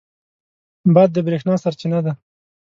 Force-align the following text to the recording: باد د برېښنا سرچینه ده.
باد 0.93 1.09
د 1.13 1.17
برېښنا 1.25 1.55
سرچینه 1.63 1.99
ده. 2.05 2.13